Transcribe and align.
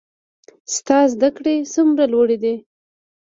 د 0.47 0.69
تا 0.87 0.99
زده 1.13 1.29
کړي 1.37 1.55
څومره 1.73 2.03
لوړي 2.13 2.37
دي 2.43 2.55